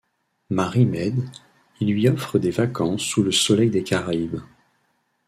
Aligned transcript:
Mary 0.49 0.87
Mead, 0.87 1.29
il 1.79 1.89
lui 1.91 2.07
offre 2.09 2.39
des 2.39 2.49
vacances 2.49 3.01
sous 3.03 3.21
le 3.21 3.31
soleil 3.31 3.69
des 3.69 3.83
Caraïbes. 3.83 4.39